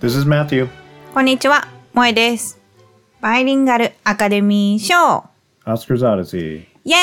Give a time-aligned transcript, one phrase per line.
[0.00, 0.68] This is Matthew.
[1.12, 2.60] こんにちは、萌えです。
[3.20, 5.24] バイリンガルアカデミー賞
[5.64, 6.64] Oscar's Odyssey.
[6.84, 6.96] イエ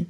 [0.00, 0.06] ーイ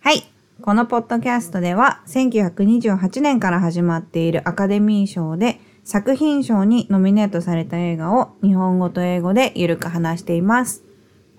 [0.00, 0.24] はい。
[0.62, 10.82] このポッドキャストでは、1928年から始まっているアカデミー賞で、作品賞にノミネートされた映画を日本語と英語でゆるく話しています。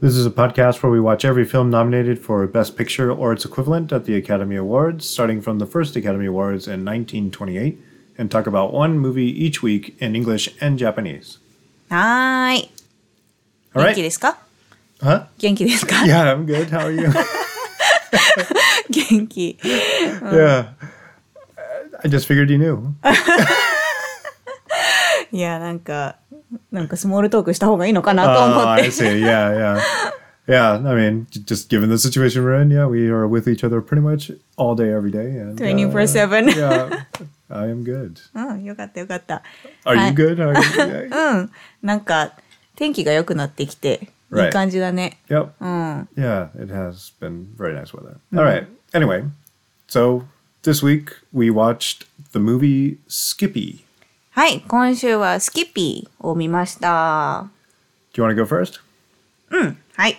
[0.02, 3.46] This is a podcast where we watch every film nominated for Best Picture or its
[3.46, 7.80] equivalent at the Academy Awards, starting from the first Academy Awards in 1928,
[8.20, 11.40] and talk about one movie each week in English and Japanese.
[11.90, 12.70] はーい。
[13.74, 14.04] All 元気 right.
[14.04, 14.38] ですか
[15.02, 15.26] Huh?
[15.40, 16.70] 元気ですか Yeah, I'm good.
[16.70, 17.10] How are you?
[18.90, 19.58] 元気。
[19.64, 20.68] yeah.
[22.04, 22.80] I just figured you knew.
[25.32, 26.16] いや、なんか、
[26.72, 28.90] なんかスモールトークした方がいいのかなと Oh, 思っ I て。
[28.90, 29.20] see.
[29.22, 29.80] Yeah, yeah.
[30.48, 33.64] Yeah, I mean, j- just given the situation we're in, yeah, we are with each
[33.66, 35.40] other pretty much all day, every day.
[35.42, 37.06] And, uh, 24/7 yeah,
[37.51, 38.17] I am good.
[38.35, 39.43] うん、よかったよかった。
[39.85, 40.37] Are you good?
[40.37, 41.35] Are you, yeah.
[41.35, 41.51] うん。
[41.83, 42.33] なんか、
[42.77, 45.19] 天気が良くなってきて、い.い感じだね。
[45.29, 45.51] Yep.
[45.61, 46.09] うん。
[46.17, 48.17] Yeah, it has been very nice weather.
[48.33, 48.67] All right.
[48.93, 49.25] Anyway,
[49.89, 50.25] so
[50.63, 53.85] this week we watched the movie Skippy.
[54.31, 57.51] はい、今週はスキッピーを見ました。
[58.15, 58.81] Do you want to go first?
[59.97, 60.19] はい。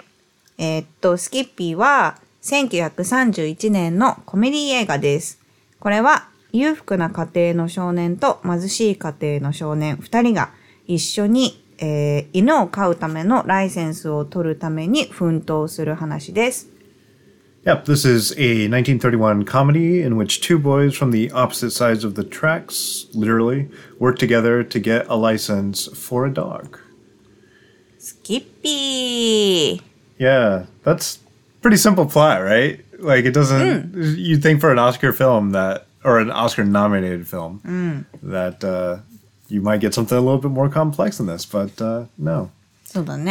[0.57, 5.39] えーっと、スキッピーは1931年のコメディ映画です。
[5.79, 10.50] これは裕福な家庭の少年と貧しい家庭の少年2人が
[10.86, 16.69] 一緒に、えー犬を飼うためのライセンスを取るために奮闘する話です。
[17.66, 22.14] Yep, this is a 1931 comedy in which two boys from the opposite sides of
[22.14, 26.78] the tracks, literally, work together to get a license for a dog.
[27.98, 29.82] スキッピー
[30.19, 31.19] Yeah, that's
[31.60, 32.84] pretty simple plot, right?
[33.00, 33.94] Like it doesn't.
[34.16, 38.06] You think for an Oscar film that, or an Oscar nominated film mm.
[38.23, 39.00] that uh,
[39.50, 42.51] you might get something a little bit more complex than this, but uh, no.
[42.85, 43.25] So then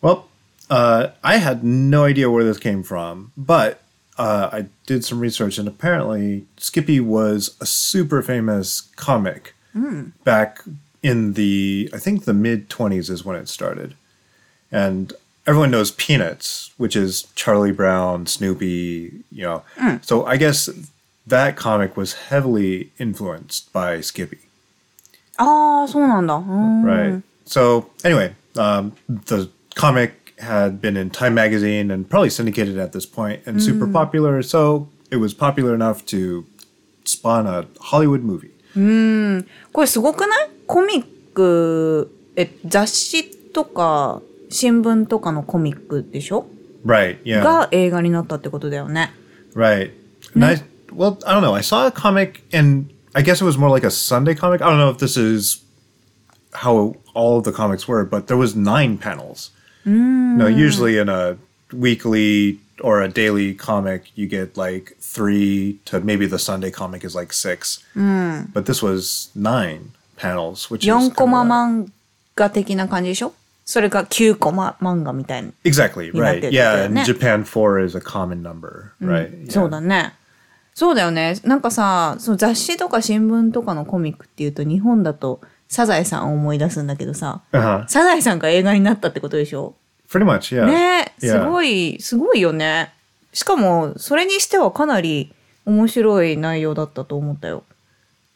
[0.00, 0.28] Well,
[0.68, 3.82] uh, I had no idea where this came from, but
[4.18, 10.12] uh, I did some research, and apparently Skippy was a super famous comic mm.
[10.24, 10.62] back
[11.02, 13.94] in the, I think the mid 20s is when it started.
[14.70, 15.12] And
[15.46, 19.62] everyone knows Peanuts, which is Charlie Brown, Snoopy, you know.
[19.76, 20.04] Mm.
[20.04, 20.68] So I guess
[21.29, 24.39] that comic was heavily influenced by Skippy.
[25.37, 26.35] ああ、そうなんだ。
[26.35, 27.21] うん Right.
[27.45, 33.05] So anyway, um, the comic had been in Time magazine and probably syndicated at this
[33.05, 34.41] point and super popular.
[34.41, 36.45] So it was popular enough to
[37.05, 38.51] spawn a Hollywood movie.
[39.71, 46.47] これすごくないコミック、え、雑誌とか新聞とかのコミックでしょ
[46.85, 47.21] Right.
[47.23, 47.43] Yeah.
[47.43, 49.11] が映画になったってことだよね。
[49.55, 49.91] Right.
[50.35, 50.61] And I,
[50.91, 51.55] well, I don't know.
[51.55, 54.61] I saw a comic and I guess it was more like a Sunday comic.
[54.61, 55.63] I don't know if this is
[56.53, 59.51] how all of the comics were, but there was nine panels.
[59.85, 61.37] No, usually in a
[61.71, 67.13] weekly or a daily comic, you get like three to maybe the Sunday comic is
[67.15, 67.83] like six.
[67.95, 71.47] But this was nine panels, which is 4 コ kinda マ a lot.
[71.47, 71.91] 漫
[72.35, 73.33] 画的な感じでしょ
[73.65, 75.51] それが9コマ漫画みたいな。
[75.63, 76.41] Exactly, right.
[76.41, 77.03] did Yeah, that, in ne?
[77.05, 79.29] Japan, four is a common number, right?
[79.45, 79.51] Yeah.
[79.51, 80.13] そうだね。
[80.80, 81.38] そうだよね。
[81.44, 87.86] なんかさ、その雑誌とか新聞とかのコミックっていうと日本だとサザエさんを思い出すんだけどさ、Uh-huh.
[87.86, 89.74] サザエさんが映画になったってことでしょ
[90.08, 90.64] Pretty much, yeah.
[90.64, 91.50] ねえ、す Yeah.
[91.50, 92.94] ごい、すごいよね。
[93.34, 95.34] しかも、それにしてはかなり
[95.66, 97.62] 面白い内容だったと思ったよ。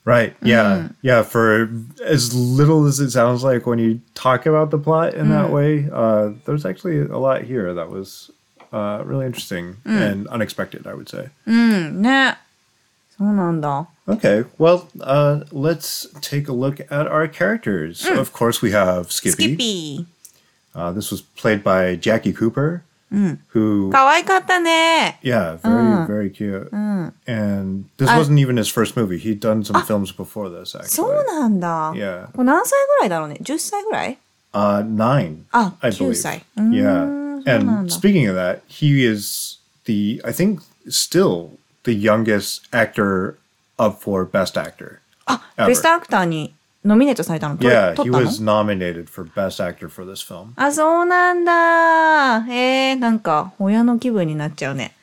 [0.04, 0.34] Right.
[0.43, 0.91] Yeah.
[1.03, 1.22] Yeah.
[1.22, 1.71] For
[2.06, 5.88] as little as it sounds like when you talk about the plot in that way,
[5.91, 8.31] uh, there's actually a lot here that was
[8.74, 11.30] uh, really interesting and unexpected, I would say.
[11.46, 12.38] うん、ね。
[13.18, 13.88] そうなんだ。
[14.08, 14.46] Okay.
[14.58, 18.06] Well, uh, let's take a look at our characters.
[18.09, 19.56] Of course, we have スキ Skippy.
[19.56, 20.06] ッピ
[20.76, 23.91] Uh, this was played by Jackie Cooper, who, ー。
[23.91, 25.20] 可愛かったね。
[25.23, 26.70] yeah, very, very cute.
[27.28, 29.17] And this wasn't even his first movie.
[29.17, 30.88] He'd done some films before this, actually.
[30.90, 31.91] そうなんだ。
[31.96, 32.28] Yeah.
[32.32, 34.17] これ何歳ぐらいだろうね ?10 歳ぐらい
[34.53, 35.44] Uh, nine.
[35.52, 36.16] Ah, I 9 believe.
[36.16, 36.46] 歳。
[36.56, 37.22] Yeah.
[37.44, 37.96] うん、そうなん And だ。
[37.96, 41.52] speaking of that, he is the I think still
[41.84, 43.35] the youngest actor
[43.78, 44.97] up for best actor.
[45.26, 45.67] あ、 ever.
[45.67, 46.53] ベストアクターに
[46.84, 50.53] ノミネートされたのと Yeah, 取 he ったの was nominated for best actor for this film.
[50.56, 52.46] あ、そうなんだ。
[52.50, 54.94] えー、なんか、親の気分になっちゃうね。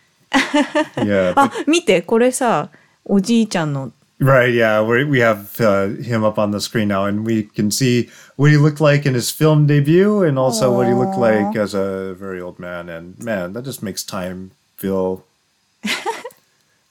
[0.97, 1.33] Yeah.
[1.37, 2.71] あ but- 見て、これさ、
[3.05, 4.83] おじいちゃんの right, yeah.
[4.83, 8.51] we we have uh, him up on the screen now and we can see what
[8.51, 12.15] he looked like in his film debut and also what he looked like as a
[12.15, 15.25] very old man and man, that just makes time feel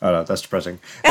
[0.02, 0.80] I don't know, that's depressing.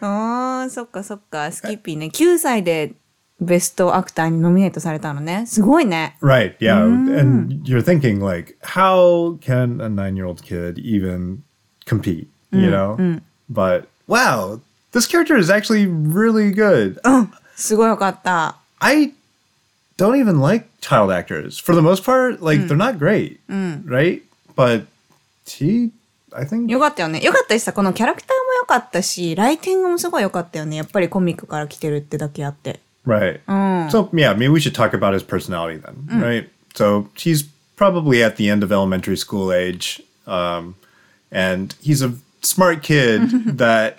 [0.00, 1.52] あー、そっかそっか。
[1.52, 2.06] スキッピーね。
[2.06, 2.94] 9歳で
[3.40, 5.44] ベストアクターにノミネートされたのね。
[5.46, 6.16] すごいね。
[6.22, 6.56] Right.
[6.58, 6.82] Yeah.
[6.84, 11.42] And you're thinking like, how can a nine-year-old kid even
[11.84, 12.28] compete?
[12.52, 13.20] You know.
[13.50, 14.60] But wow,
[14.92, 17.00] this character is actually really good.
[17.56, 18.56] すごいよかった。
[18.78, 19.12] I
[19.96, 22.42] don't even like child actors for the most part.
[22.42, 24.22] Like they're not great, right?
[24.56, 24.86] But
[25.46, 25.90] he,
[26.34, 27.20] I think, よかったよね。
[27.20, 30.76] よかったしさ、このキャラクターもよかったし、ライティングもすごいよかったよね。
[30.76, 32.80] やっぱりコミックから来てるってだけあって。
[33.06, 33.40] right.
[33.90, 36.48] So yeah, maybe we should talk about his personality then, right?
[36.74, 37.44] So he's
[37.76, 40.74] probably at the end of elementary school age, um,
[41.30, 42.14] and he's a
[42.47, 43.97] smart kid that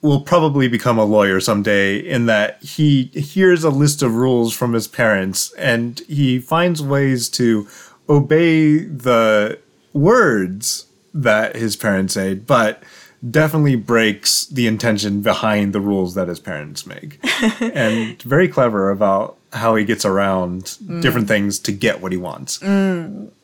[0.00, 4.72] will probably become a lawyer someday in that he hears a list of rules from
[4.72, 7.66] his parents and he finds ways to
[8.08, 9.58] obey the
[9.92, 12.82] words that his parents say, but
[13.28, 17.18] definitely breaks the intention behind the rules that his parents make.
[17.60, 22.62] and very clever about how he gets around different things to get what he wants.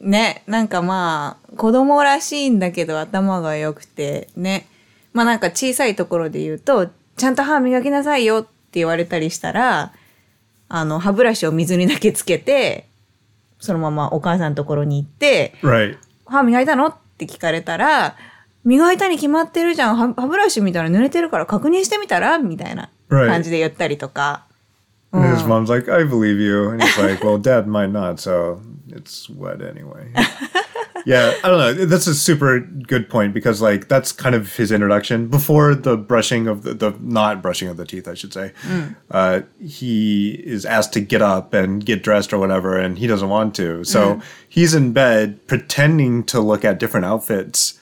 [0.01, 4.67] ね、なんかまあ、子供らしいんだけど頭が良くて、ね。
[5.13, 8.49] まあなんか小さいところで言うと、ちゃんと歯磨きなさいよって
[8.81, 9.93] 言われたりしたら、
[10.69, 12.89] あの、歯ブラシを水にだけつけて、
[13.61, 15.97] そのままお母さんのところに行って、Right.
[16.27, 18.17] 歯磨いたのって聞かれたら、
[18.65, 19.97] 磨いたに決まってるじゃん。
[19.97, 22.39] 歯歯ブラシ見たら濡れてるから確認してみたら？
[22.39, 23.29] みたいな Right.
[23.29, 24.45] 感じで言ったりとか。
[25.15, 26.71] And his mom's like, I believe you.
[26.71, 30.11] And he's like, well, dad might not, so it's wet anyway.
[31.07, 31.87] yeah, I don't know.
[31.87, 35.29] That's a super good point because, like, that's kind of his introduction.
[35.29, 38.53] Before the brushing of the, the not brushing of the teeth, I should say,
[39.11, 43.29] uh, he is asked to get up and get dressed or whatever, and he doesn't
[43.29, 43.85] want to.
[43.85, 47.79] So he's in bed pretending to look at different outfits.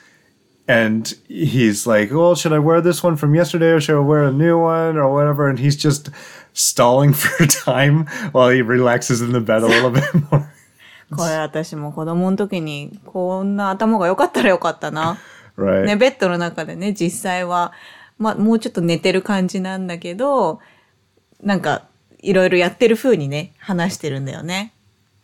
[0.68, 4.22] And he's like, well, should I wear this one from yesterday or should I wear
[4.22, 5.48] a new one or whatever?
[5.48, 6.08] And he's just
[6.54, 10.44] stalling for time while he relaxes in the bed a little bit more.
[11.16, 15.18] これ私も子供の時にこんな頭が良かったらよかったな。
[15.58, 15.84] Right.
[15.84, 17.72] ね、ベッドの中でね、実際は、
[18.18, 20.60] まあ、もうちょっと寝てる感じなんだけど、
[21.42, 21.84] なんか、
[22.20, 24.72] いろいろやってる風にね、話してるんだよね。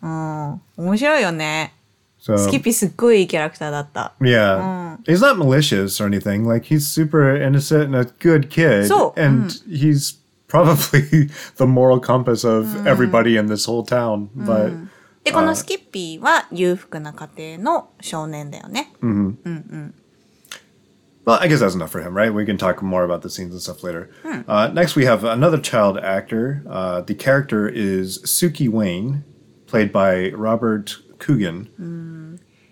[0.02, 0.60] うん。
[0.76, 1.74] 面白いよね。
[2.20, 4.12] So, スキピすっごいいいキャラクターだった。
[4.20, 4.98] yeah.
[5.04, 6.46] He's not malicious or anything.
[6.46, 8.86] Like, he's super innocent and a good kid.
[8.88, 14.29] So, and he's probably the moral compass of everybody in this whole town.
[14.35, 14.71] But
[15.23, 18.91] で、このスキッピーは裕福な家庭の少年だよね。
[21.25, 22.33] Well, I guess that's enough for him, right?
[22.33, 24.09] We can talk more about the scenes and stuff later.
[24.45, 26.61] Uh, next, we have another child actor.
[26.69, 29.23] Uh, the character is Suki Wayne,
[29.65, 31.69] played by Robert Coogan.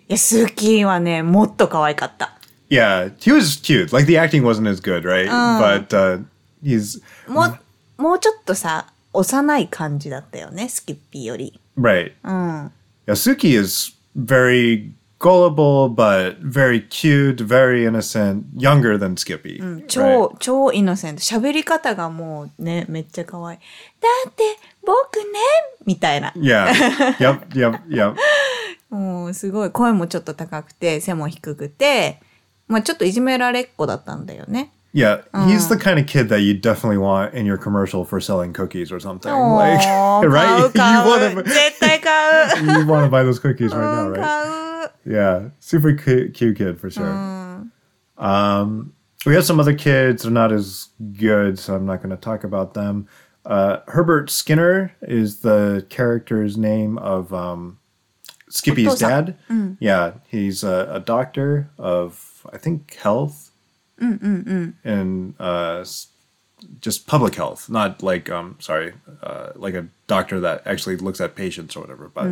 [0.06, 2.36] いや、スキーはね、もっと可愛かった。
[2.68, 3.94] Yeah, he was cute.
[3.94, 5.26] Like the acting wasn't as good, right?
[5.26, 6.22] But uh,
[6.62, 7.58] he's もう、
[7.97, 11.59] もうちょっとさ、幼い感じだったよね、スキッピーより。
[11.77, 12.13] right.
[12.23, 19.59] Yeah, Suki is very gullible, but very cute, very innocent, younger than Skippy.
[19.59, 19.85] right?
[19.87, 21.21] 超、超イノセント。
[21.21, 23.59] 喋り方がもうね、めっちゃ可愛い。
[23.99, 24.43] だって、
[24.85, 25.39] 僕ね、
[25.85, 26.31] みたいな。
[26.35, 26.67] Yeah.
[27.17, 27.47] yep.
[27.49, 27.87] Yep.
[27.87, 28.15] Yep.
[28.89, 32.21] もうすごい声もちょっと高くて、背も低くて、
[32.67, 34.71] まあちょっといじめられっ子だったんだよね。
[34.93, 38.91] Yeah, he's the kind of kid that you definitely want in your commercial for selling cookies
[38.91, 39.31] or something.
[39.31, 39.85] Like,
[40.25, 40.71] right?
[40.75, 44.89] you want to you want to buy those cookies right now, right?
[45.05, 47.69] Yeah, super cute, cute kid for sure.
[48.17, 48.93] Um,
[49.25, 50.23] we have some other kids.
[50.23, 53.07] They're not as good, so I'm not going to talk about them.
[53.45, 57.79] Uh, Herbert Skinner is the character's name of um,
[58.49, 59.37] Skippy's dad.
[59.79, 63.46] Yeah, he's a, a doctor of I think health
[64.83, 65.85] and uh,
[66.81, 71.35] just public health, not like um, sorry, uh, like a doctor that actually looks at
[71.35, 72.25] patients or whatever, but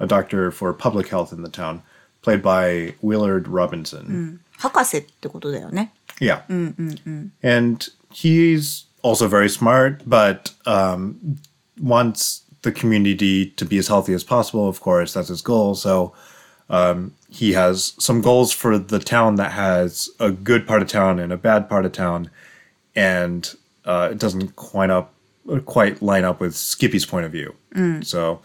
[0.00, 1.82] a doctor for public health in the town,
[2.22, 4.40] played by Willard Robertson.
[6.20, 6.42] Yeah.
[7.42, 11.38] And he's also very smart, but um,
[11.80, 14.68] wants the community to be as healthy as possible.
[14.68, 15.74] Of course, that's his goal.
[15.74, 16.12] So
[16.70, 21.18] um, he has some goals for the town that has a good part of town
[21.18, 22.30] and a bad part of town,
[22.94, 25.14] and uh, it doesn't quite up
[25.64, 27.54] quite line up with Skippy's point of view.
[28.04, 28.40] So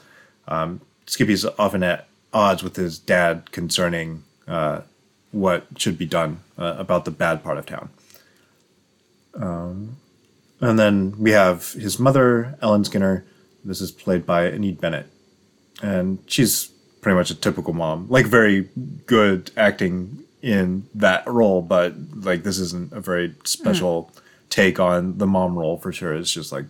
[0.48, 4.82] um, Skippy's often at odds with his dad concerning uh,
[5.32, 7.89] what should be done uh, about the bad part of town.
[9.36, 9.98] Um,
[10.62, 13.25] and then we have his mother, Ellen Skinner.
[13.65, 15.08] This is played by Enid Bennett.
[15.82, 16.70] And she's
[17.03, 18.67] pretty much a typical mom, like very
[19.05, 21.93] good acting in that role, but
[22.24, 24.10] like this isn't a very special
[24.50, 26.15] take on the mom role for sure.
[26.15, 26.65] It's just like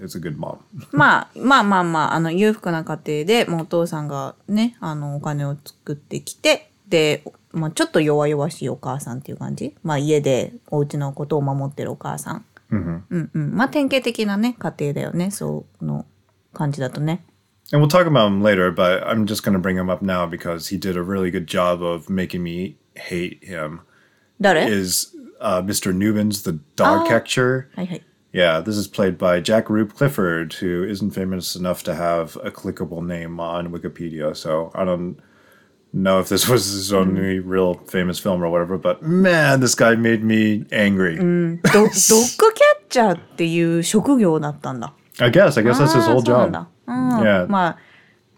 [0.00, 0.58] it's a good mom.
[0.92, 7.22] まあ、まあまあまあ、あの、裕福な家庭で、もうお父さんがね、あの、お金を作ってきて、で、
[7.52, 9.74] まあ、ちょっと弱々しいお母さんっていう感じ。
[9.82, 12.44] まあ、家でお家のことを守ってるお母さん。
[12.70, 13.56] うんうん。
[13.56, 16.06] まあ、典型的なね、家庭だよね、その
[16.52, 17.24] 感じだとね。
[17.71, 20.67] And we'll talk about him later, but I'm just going to bring him up now because
[20.67, 23.81] he did a really good job of making me hate him.
[24.39, 25.93] 誰 Is uh, Mr.
[25.93, 27.69] Newman's the dog catcher?
[27.75, 28.03] はいはい。
[28.33, 32.49] Yeah, this is played by Jack Rube Clifford, who isn't famous enough to have a
[32.49, 34.35] clickable name on Wikipedia.
[34.35, 35.17] So I don't
[35.93, 39.95] know if this was his only real famous film or whatever, but man, this guy
[39.95, 41.15] made me angry.
[41.17, 44.93] ド ドッグキャッチャーっていう職業だったんだ。
[45.19, 45.59] I guess.
[45.59, 46.67] I guess that's his あー whole そうなん job.
[46.88, 46.94] だ。
[46.94, 47.44] うん。
[47.44, 47.46] Yeah.
[47.48, 47.78] まあ、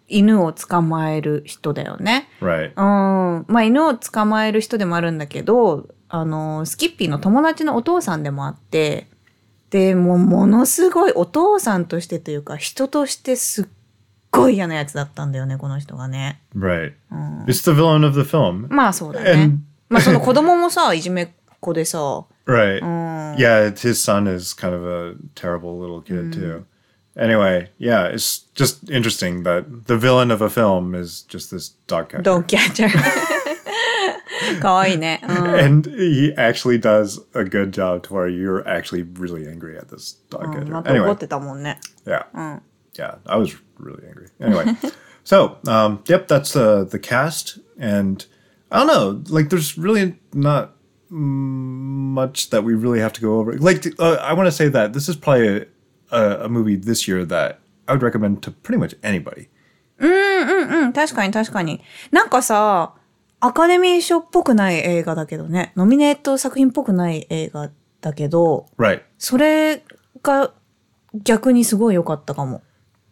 [0.08, 2.28] 犬を捕まえる人だよね。
[2.40, 2.70] Right.
[2.70, 3.44] うん。
[3.48, 9.06] まあ、犬を捕まえる人でもあるんだけど、あの、スキッピーの友達のお父さんでもあって、
[9.70, 13.66] で、もう、ものすごいお父さんとしてというか、人としてすっ
[14.32, 16.42] ごい嫌なやつだったんだよね、この人がね。
[16.56, 16.94] Right.
[17.46, 18.66] It's the villain of the film.
[18.68, 19.58] まあ、そうだね And-。
[19.88, 21.28] まあ、その子供もさ、いじめっ
[21.60, 22.80] 子でさ、Right.
[23.36, 26.64] Yeah, it's, his son is kind of a terrible little kid too.
[27.19, 32.09] Anyway, yeah, it's just interesting that the villain of a film is just this dog
[32.09, 32.23] catcher.
[32.23, 34.59] ドッグキャッチャ ー。
[34.61, 35.21] かわいいね。
[35.23, 35.59] うん。
[35.59, 40.17] And he actually does a good job to where you're actually really angry at this
[40.29, 40.71] dog うん catcher.
[40.71, 41.79] また怒 Anyway, ってたもんね。
[42.05, 42.59] yeah.
[42.97, 44.27] Yeah, I was really angry.
[44.39, 44.73] Anyway,
[45.23, 47.59] so, um, yep, that's uh, the cast.
[47.77, 48.25] And
[48.71, 50.75] I don't know, like, there's really not
[51.11, 53.57] mm, much that we really have to go over.
[53.57, 55.65] Like, uh, I want to say that this is probably a,
[56.10, 59.48] a, a movie this year that I would recommend to pretty much anybody.
[59.98, 61.80] うん、確かに確かに。
[62.10, 62.94] なんかさ、
[63.40, 69.02] アカデミー賞っぽくない映画だけどね、ノミネート作品っぽくない映画だけど、Right.
[69.18, 69.82] それ
[70.22, 70.52] が
[71.14, 72.62] 逆にすごい良かったかも。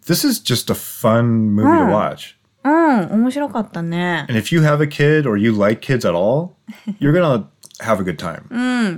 [0.07, 2.37] This is just a fun movie to watch.
[2.64, 4.26] うん、面白かったね。
[4.28, 6.52] And if you have a kid or you like kids at all,
[7.00, 7.45] you're gonna
[7.79, 8.48] have a good time.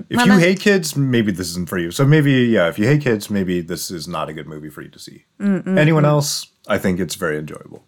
[0.10, 1.92] If you hate kids, maybe this isn't for you.
[1.92, 4.82] So maybe, yeah, if you hate kids, maybe this is not a good movie for
[4.82, 5.26] you to see.
[5.40, 6.48] Anyone else?
[6.68, 7.84] I think it's very enjoyable.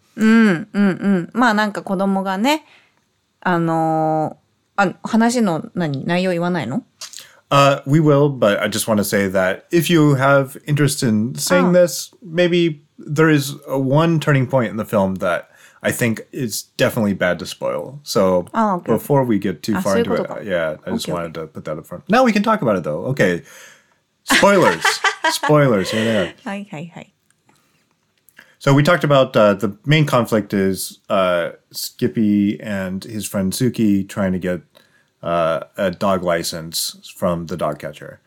[1.32, 2.64] まあなんか子供がね、
[3.40, 4.48] あのー
[4.80, 6.84] あ、話の何内容言わないの
[7.53, 11.35] uh, we will, but I just want to say that if you have interest in
[11.35, 11.71] seeing oh.
[11.71, 15.51] this, maybe there is a one turning point in the film that
[15.83, 17.99] I think is definitely bad to spoil.
[18.01, 18.93] So oh, okay.
[18.93, 21.45] before we get too ah, far into it, yeah, I just okay, wanted okay.
[21.45, 22.09] to put that up front.
[22.09, 23.05] Now we can talk about it though.
[23.05, 23.43] Okay,
[24.23, 24.83] spoilers,
[25.29, 25.91] spoilers.
[25.91, 26.33] Here they are.
[26.45, 27.13] Hi, hi.
[28.57, 34.09] So we talked about uh, the main conflict is uh, Skippy and his friend Suki
[34.09, 34.61] trying to get
[35.23, 38.19] uh, a dog license from the dog catcher.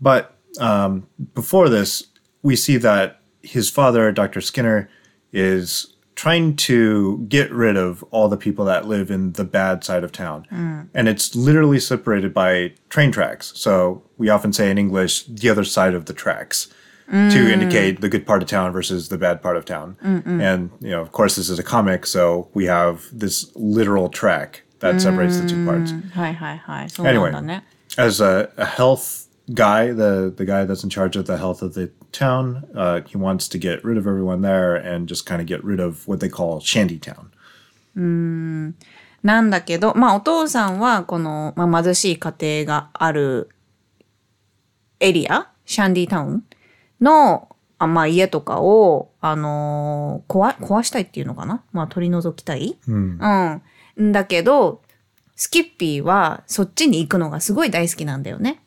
[0.00, 2.04] But um, before this,
[2.42, 4.40] we see that his father, Dr.
[4.40, 4.88] Skinner,
[5.32, 10.04] is trying to get rid of all the people that live in the bad side
[10.04, 10.46] of town.
[10.94, 13.52] And it's literally separated by train tracks.
[13.56, 16.68] So we often say in English, the other side of the tracks
[17.10, 19.96] to indicate the good part of town versus the bad part of town.
[20.40, 24.62] And, you know, of course, this is a comic, so we have this literal track
[24.82, 25.92] that separates the two parts.
[26.12, 26.90] はいはいはい。
[26.90, 27.64] そうなんだね。
[27.96, 31.90] As a, a health guy, the, the guy that's in charge of the health of the
[32.10, 35.62] town, uh, he wants to get rid of everyone there and just kind of get
[35.64, 37.30] rid of what they call Shantytown.
[39.22, 43.50] なんだけど、まあお父さんはこの、まあ、貧しい家庭がある
[44.98, 46.44] エリア、シャンディタウン
[47.00, 47.48] の、
[47.78, 53.62] あまあ、家とかを、あのー壊、壊したいっていうのかなまあ取り除きたい、うん、ん
[53.97, 54.81] だけど、
[55.35, 58.61] スキッピーはそっちに行くのがすごい大好きなんだよね。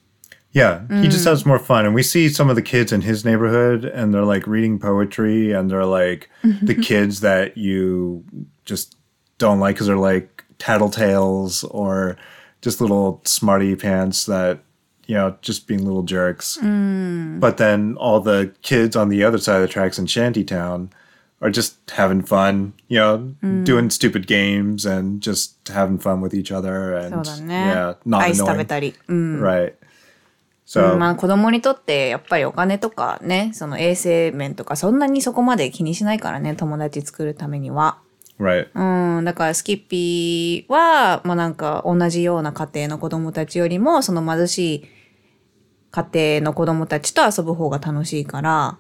[0.53, 1.87] Yeah, he just has more fun.
[1.87, 5.53] And we see some of the kids in his neighborhood, and they're like reading poetry,
[5.53, 8.25] and they're like the kids that you
[8.65, 8.97] just
[9.39, 12.17] don't like because they're like tattletales or
[12.63, 14.59] just little smarty pants that,
[15.07, 16.59] you know, just being little jerks.
[16.61, 20.91] But then all the kids on the other side of the tracks in Shantytown
[21.46, 23.34] are just having fun, you know,
[23.64, 27.00] doing stupid games and just having fun with each other.
[27.10, 28.66] そう And yeah, not アイス食べ annoying.
[28.66, 28.96] たり。
[29.08, 29.42] うん。
[29.42, 29.74] Right.
[30.66, 38.00] So, まあ子供にとってやっぱりお金とかね、その衛生面とかそんなにそこまで気にしないからね、友達作るためには。
[38.40, 38.68] right.
[38.74, 44.90] うん、だからスキッピーは、まあなんか同じような家庭の子供たちよりも、その貧しい
[45.92, 46.08] 家
[46.40, 48.78] 庭の子供たちと遊ぶ方が楽しいから、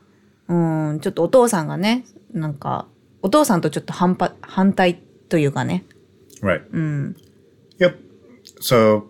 [0.47, 2.86] うん、ちょっとお父さんがね、なんか、
[3.22, 5.84] お父さんとちょっと反発、反対というかね。
[6.42, 6.62] Right.
[7.78, 8.10] Yep.
[8.60, 9.08] so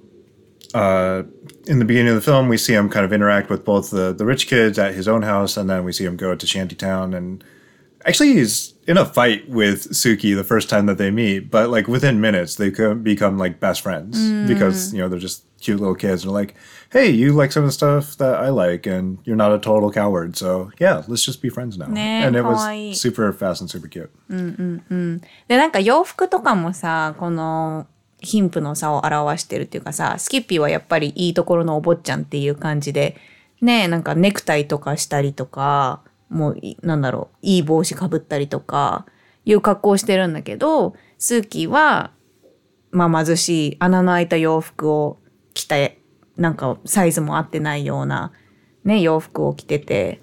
[0.75, 1.23] uh,
[1.67, 4.13] in the beginning of the film, we see him kind of interact with both the,
[4.13, 7.15] the rich kids at his own house, and then we see him go to Shantytown.
[7.15, 7.45] And
[8.07, 11.89] actually, he's in a fight with Suki the first time that they meet, but like
[11.89, 14.19] within minutes, they could become like best friends
[14.49, 16.25] because, you know, they're just cute little kids.
[16.25, 16.55] And they're like,
[16.91, 19.91] hey, you like some of the stuff that I like, and you're not a total
[19.93, 20.37] coward.
[20.37, 21.87] So yeah, let's just be friends now.
[21.87, 22.95] Ne, and it was かわいい。
[22.95, 24.11] super fast and super cute.
[25.49, 27.87] で、なんか洋服とかもさ、この
[28.21, 33.17] 貧富の差を表してるっていうかさ、スキッピーはやっぱりいいところのお坊ちゃんっていう感じで、
[33.61, 36.01] ねえ、なんかネクタイとかしたりとか、
[36.36, 39.06] もうい、なんだろう、いい帽子かぶったりとか、
[39.46, 42.12] いう格好をしてるんだけど、スーキーは、
[42.92, 45.18] まあ貧しい穴の開いた洋服を
[45.54, 46.02] 着て、
[46.36, 48.34] なんかサイズも合ってないような、
[48.84, 50.22] ね、洋服を着てて、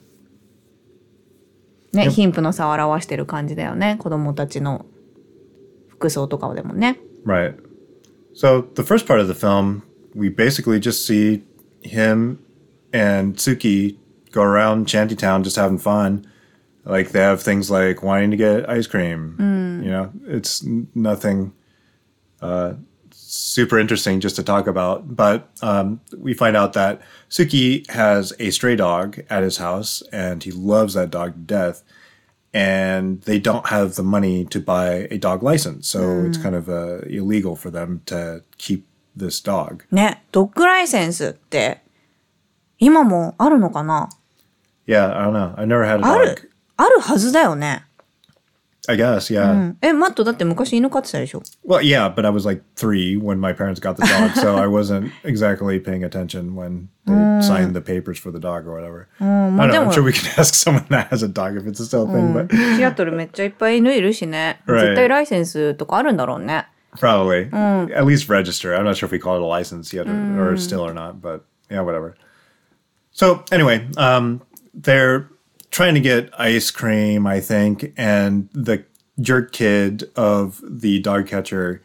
[1.94, 3.96] ね、貧富の差を表してる感じだよね。
[3.98, 4.84] 子供たちの
[5.88, 6.98] 服装とかでもね。
[7.24, 7.56] Right.
[8.34, 9.82] So the first part of the film,
[10.14, 11.42] we basically just see
[11.82, 12.38] him
[12.92, 13.96] and Tsuki
[14.31, 16.25] go around Shantytown just having fun.
[16.85, 19.35] Like they have things like wanting to get ice cream.
[19.83, 21.53] You know, it's n- nothing
[22.41, 22.73] uh,
[23.11, 25.15] super interesting just to talk about.
[25.15, 30.43] But um, we find out that Suki has a stray dog at his house, and
[30.43, 31.83] he loves that dog to death.
[32.53, 36.69] And they don't have the money to buy a dog license, so it's kind of
[36.69, 39.83] uh, illegal for them to keep this dog.
[39.91, 41.83] ね、ドッグライセンスって、
[42.79, 44.09] 今もあるのかな
[44.85, 45.53] Yeah, I don't know.
[45.57, 46.25] I never had a あ dog.
[46.41, 47.83] る、あるはずだよね。
[48.89, 49.51] I guess, yeah.
[49.51, 54.55] うんえ、マットだって昔犬飼ってたでしょ Well, yeah, but I was like three when my parents got the dog, so
[54.55, 57.13] I wasn't exactly paying attention when they
[57.45, 59.09] signed the papers for the dog or whatever.
[59.19, 59.63] I don't know.
[59.63, 62.07] I'm でも- sure we can ask someone that has a dog if it's a still
[62.07, 64.61] thing, but シアトルめっちゃいっぱい犬いるしね。
[64.65, 64.79] Right.
[64.81, 66.67] 絶対ライセンスとかあるんだろうね。
[66.95, 67.49] probably
[67.93, 68.73] at least register.
[68.73, 71.21] I'm not sure if we call it a license yet or, or still or not,
[71.21, 72.15] but yeah, whatever.
[73.11, 74.41] So anyway, um,
[74.74, 75.28] they're
[75.70, 78.84] trying to get ice cream, I think, and the
[79.20, 81.82] jerk kid of the dog catcher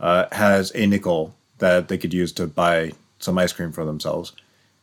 [0.00, 4.32] uh, has a nickel that they could use to buy some ice cream for themselves,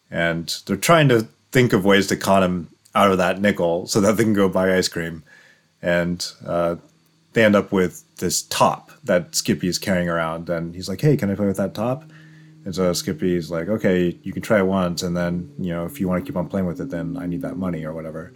[0.09, 4.01] and they're trying to think of ways to con him out of that nickel so
[4.01, 5.23] that they can go buy ice cream,
[5.81, 6.75] and uh,
[7.33, 11.17] they end up with this top that Skippy is carrying around, and he's like, "Hey,
[11.17, 12.03] can I play with that top?"
[12.65, 15.99] And so Skippy's like, "Okay, you can try it once, and then you know if
[15.99, 18.32] you want to keep on playing with it, then I need that money or whatever."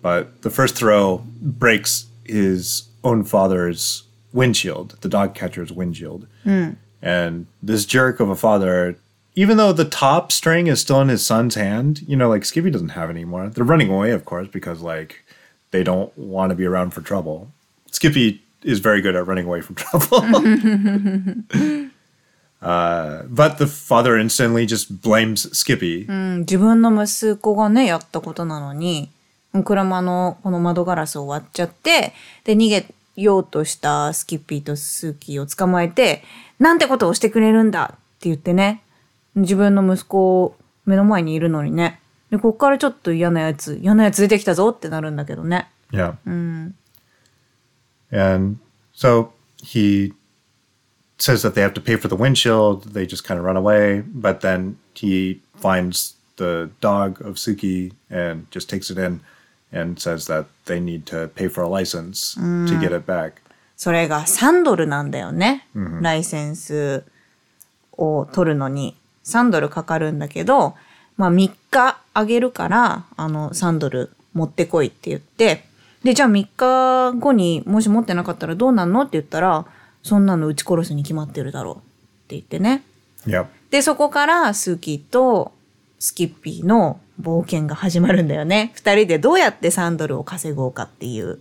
[0.00, 6.70] But the first throw breaks his own father's windshield, the dog catcher's windshield, hmm.
[7.00, 8.96] and this jerk of a father.
[9.34, 12.70] Even though the top string is still in his son's hand, you know, like Skippy
[12.70, 13.48] doesn't have it anymore.
[13.48, 15.24] They're running away, of course, because like
[15.70, 17.50] they don't want to be around for trouble.
[17.90, 20.20] Skippy is very good at running away from trouble.
[22.62, 26.06] uh, but the father instantly just blames Skippy.
[26.08, 29.10] うん自分の息子がね、やったことなのに、
[29.64, 36.22] 車のこの窓ガラスを割っちゃって、で、逃げようとしたスキッピーとスーキーを捕まえて、
[36.58, 38.82] なんてことをしてくれるんだって言ってね、
[39.34, 45.68] 自分の息子目の前にいるのにね、で、こっからちょっと嫌なやつ、嫌なやつ出てきたぞってなるんだけどね。
[45.90, 46.14] Yeah.
[48.10, 48.56] And
[48.94, 49.28] so
[49.62, 50.14] he
[51.22, 52.94] says that they have to pay for the windshield.
[52.94, 54.02] They just kind of run away.
[54.02, 59.20] But then he finds the dog of Suki and just takes it in
[59.72, 63.34] and says that they need to pay for a license to get it back.
[63.76, 65.66] それが3ドルなんだよね。
[66.00, 67.04] ライセンス
[67.92, 70.74] を取るのに3ドルかかるんだけど、
[71.16, 75.64] まあ3日あげるから、あの3ドル持ってこいって言って、
[76.02, 79.64] で、じゃあ3日後にもし持ってなかったらどうなんのって言ったら、
[80.02, 81.82] そんなの撃ち殺すに決まってるだろうって
[82.34, 82.82] 言ってね。
[83.26, 83.46] Yep.
[83.70, 85.52] で、そこからスーキーと
[85.98, 88.72] スキッピーの冒険が始まるんだよね。
[88.74, 91.38] 二人でどうやって3ドルを稼ごうかっていう。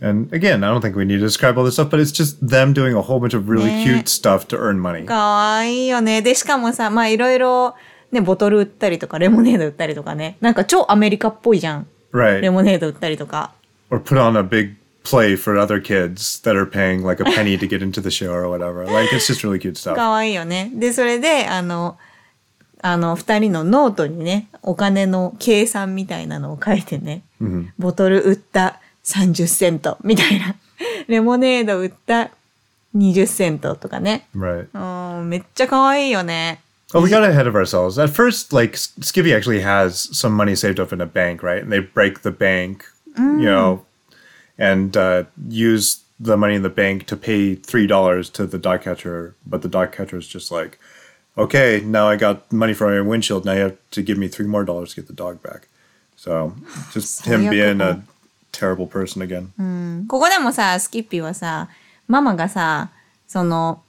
[0.00, 2.44] And again, I don't think we need to describe all this stuff, but it's just
[2.46, 5.06] them doing a whole bunch of really cute stuff to earn money.
[5.06, 6.20] かわいいよね。
[6.20, 7.74] で、しかもさ、まあいろいろ、
[8.12, 10.36] ね、ボトル売ったりとか、レモネード売ったりとかね。
[10.40, 11.86] なんか超アメリカっぽいじゃん。
[12.12, 12.40] Right.
[12.40, 13.52] レモネード売ったりとか。
[13.90, 14.74] or put on a big
[15.08, 18.32] play for other kids that are paying like a penny to get into the show
[18.32, 18.84] or whatever.
[18.84, 19.94] Like it's just really cute stuff.
[19.94, 20.70] かわいいよね。
[20.74, 21.96] で、それで、あの、
[22.82, 27.68] あの、二人のノートにね、お金の計算みたいなのを書いてね、mm-hmm.
[27.78, 30.56] ボトル売った30セントみたいな、
[31.08, 32.30] レモネード売った
[32.96, 34.26] 20セントとかね。
[34.34, 35.22] Right.
[35.24, 36.60] めっちゃかわいいよね。
[36.92, 38.00] Well, we got ahead of ourselves.
[38.00, 41.60] At first, like, Skippy actually has some money saved up in a bank, right?
[41.60, 42.84] And they break the bank,
[43.16, 43.84] you know,
[44.57, 48.81] and uh, use the money in the bank to pay three dollars to the dog
[48.83, 50.77] catcher, but the dog catcher is just like,
[51.37, 53.45] okay, now I got money for my windshield.
[53.45, 55.67] Now you have to give me three more dollars to get the dog back.
[56.15, 56.53] So
[56.93, 58.03] just him being a
[58.51, 59.51] terrible person again.
[60.07, 61.69] ここでもさ、スキッピーはさ、
[62.07, 62.91] ママがさ、
[63.27, 63.81] その、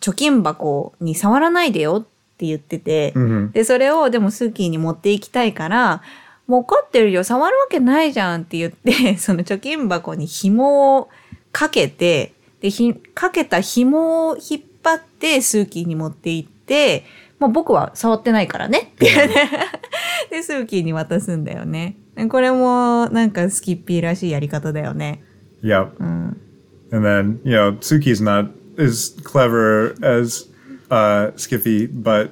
[0.00, 2.02] 貯金箱に触らないでよっ
[2.36, 3.14] て言ってて、
[3.52, 6.02] で、それをでもスーキーに持っていきたいから、
[6.47, 11.09] もう怒ってるよ、触るわけないじゃんって言って、 その貯金箱に紐を
[11.51, 17.05] かけて、で、ひ、かけた紐を引っ張ってスーキーに持って行って、
[17.39, 19.49] まあ僕は触ってないからねっていうね。
[20.29, 21.97] で、スーキーに渡すんだよね。
[22.29, 25.23] これもなんかスキッピーらしいやり方だよね。
[25.63, 25.99] Yep.
[25.99, 30.47] And then, you know, Tsuki's not as clever as
[30.91, 32.31] uh, Skippy, but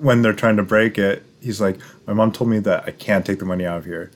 [0.00, 3.25] when they're trying to break it, he's like, My mom told me that I can't
[3.25, 4.11] take the money out of here.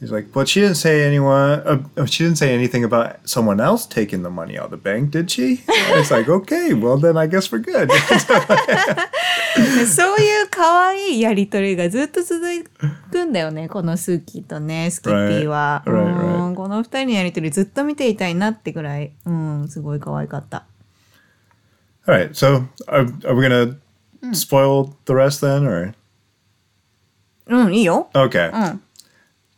[0.00, 3.84] He's like, But she didn't say anyone, uh, she didn't say anything about someone else
[3.86, 5.64] taking the money out of the bank, did she?
[5.68, 7.90] And it's like, Okay, well, then I guess we're good.
[9.88, 12.40] そういう可愛いやりとりがずっと続
[13.10, 13.68] くんだよね。
[13.68, 15.82] このスーキーとね、スキッピーは。
[15.84, 16.48] Right, right, right.
[16.48, 20.64] うんこの二人のやりとりずっと見ていたいなってぐらい、うん、すごい可愛かった。
[22.06, 23.76] All right, so are, are we going to
[24.32, 25.94] spoil the rest then, or?
[27.46, 28.10] うん、いいよ。
[28.12, 28.50] Okay.
[28.50, 28.78] Mm.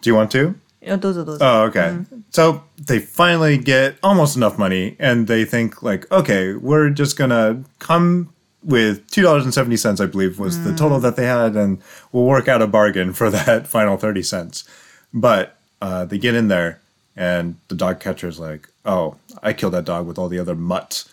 [0.02, 0.54] Do you want to?
[0.82, 1.44] いやどうぞどうぞ。
[1.44, 2.04] Oh, okay.
[2.30, 7.62] So they finally get almost enough money, and they think like, okay, we're just gonna
[7.78, 8.28] come
[8.64, 11.82] with two dollars and seventy cents, I believe, was the total that they had, and
[12.12, 14.64] we'll work out a bargain for that final thirty cents.
[15.12, 16.80] But uh, they get in there,
[17.14, 21.10] and the dog catcher's like, "Oh, I killed that dog with all the other mutts."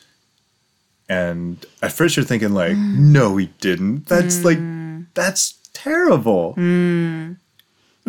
[1.10, 4.08] And at first you're thinking like, "No, he didn't.
[4.08, 4.60] That's like,
[5.13, 6.53] that's terrible."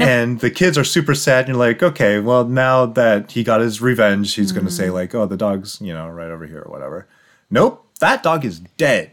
[0.01, 1.47] And the kids are super sad.
[1.47, 4.91] And you're like, okay, well, now that he got his revenge, he's going to say,
[4.91, 7.09] like, oh, the dog's, you know, right over here or whatever.
[7.51, 9.11] Nope, that dog is dead.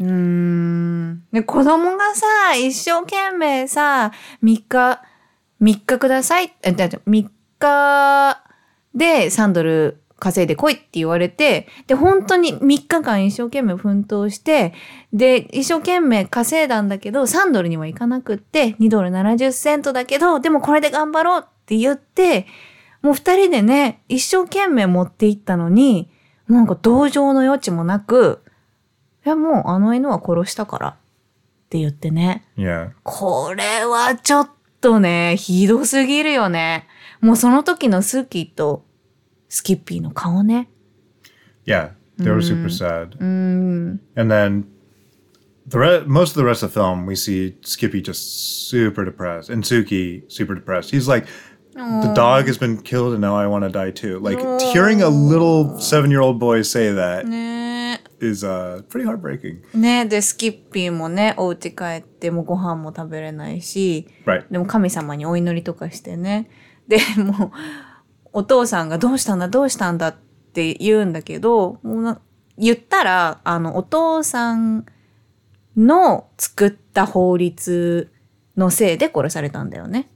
[1.34, 4.12] で、子供がさ、一生懸命さ、
[4.43, 5.01] 3日、
[5.60, 8.41] 3日ください、え、だって3日
[8.93, 14.72] で3ドル 稼いでこいって言われて、で、本当に3日間一生懸命奮闘して、
[15.12, 22.46] で、一生懸命稼いだんだけど、3ドルにはいかなくって、2ドル70セントだけど、でもこれで頑張ろうって言って、
[23.02, 26.11] もう二人でね、一生懸命持っていったのに、
[26.46, 28.42] なんか同情の余地もなく、
[29.24, 30.94] いや、もうあの犬は殺したからっ
[31.70, 32.44] て言ってね。
[33.02, 36.87] これはちょっとね、ひどすぎるよね。
[37.20, 38.85] もうその時のスーキーと
[39.49, 40.69] スキッピーの顔ね。
[41.65, 43.17] Yeah, they were super sad.
[43.19, 44.65] And then
[45.67, 49.49] the re- most of the rest of the film, we see Skippy just super depressed,
[49.49, 50.91] and Suki super depressed.
[50.91, 51.25] He's like,
[51.73, 54.19] the dog has been killed, and now I want to die too.
[54.19, 54.39] Like
[54.73, 57.99] hearing a little seven-year-old boy say that is ね
[58.47, 59.62] uh, pretty heartbreaking.
[59.73, 64.45] ねで、スキッピーもね、お家帰ってもうご飯も食べれないし、 Right.
[64.51, 66.49] でも神様にお祈りとかしてね。
[66.88, 67.51] で、もう、
[68.32, 70.14] お父さんがどうしたんだ、どうしたんだっ
[70.52, 72.20] て言うんだけど、もうな
[72.58, 74.84] 言ったら、あの、お父さん
[75.76, 78.10] の作った法律
[78.56, 80.08] のせいで殺されたんだよね。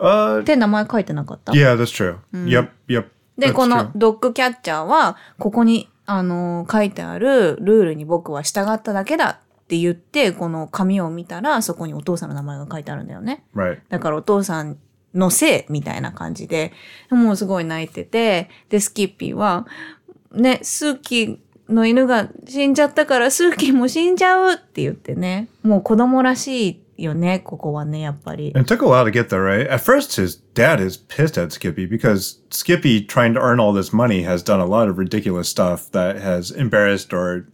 [0.00, 2.18] Uh, って名前書いてなかった？Yeah, that's true.
[2.32, 3.06] Yep, yep.
[3.38, 13.44] で、この.ドッグキャッチャーは、ここに、あの、書いてあるルールに僕は従っただけだって言って、この紙を見たら、そこにお父さんの名前が書いてあるんだよね。
[13.88, 14.76] だからお父さん
[15.14, 16.72] のせいみたいな感じで、
[17.10, 19.66] もうすごい泣いてて、で、スキッピーは、
[20.32, 28.48] ね、スーキーの犬が死んじゃったから、スーキーも死んじゃうって言ってね、もう子供らしいよね、ここはね、やっぱり。
[28.48, 29.68] It took a while to get there, right?
[29.70, 33.94] At first, his dad is pissed at Skippy because Skippy, trying to earn all this
[33.94, 37.46] money, has done a lot of ridiculous stuff that has embarrassed or,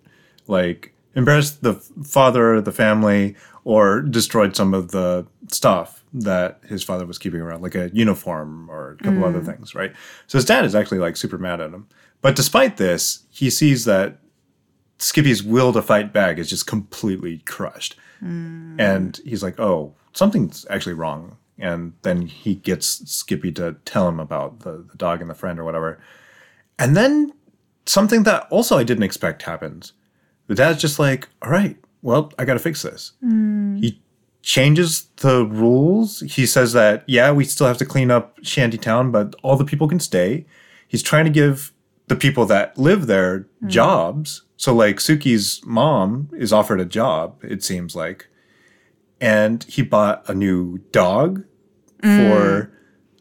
[0.48, 7.06] like, embarrassed the father, the family, or destroyed some of the stuff that his father
[7.06, 9.46] was keeping around, like a uniform or a couple other mm.
[9.46, 9.92] things, right?
[10.26, 11.86] So his dad is actually, like, super mad at him.
[12.20, 14.18] But despite this, he sees that
[14.98, 17.96] Skippy's will to fight back is just completely crushed.
[18.22, 18.80] Mm.
[18.80, 21.36] And he's like, oh, something's actually wrong.
[21.58, 25.58] And then he gets Skippy to tell him about the, the dog and the friend
[25.58, 26.00] or whatever.
[26.78, 27.32] And then
[27.86, 29.92] something that also I didn't expect happens.
[30.46, 33.12] The dad's just like, all right, well, I got to fix this.
[33.24, 33.80] Mm.
[33.80, 34.02] He
[34.42, 36.20] changes the rules.
[36.20, 39.88] He says that, yeah, we still have to clean up Shantytown, but all the people
[39.88, 40.46] can stay.
[40.88, 41.72] He's trying to give
[42.08, 43.68] the people that live there hmm.
[43.68, 44.42] jobs.
[44.56, 48.28] So, like, Suki's mom is offered a job, it seems like.
[49.20, 51.44] And he bought a new dog
[52.00, 52.72] for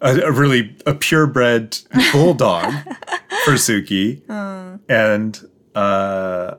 [0.01, 0.05] hmm.
[0.05, 1.77] a, a really a purebred
[2.12, 2.73] bulldog
[3.45, 4.25] for Suki.
[4.25, 4.77] Hmm.
[4.89, 5.39] And
[5.75, 6.55] uh,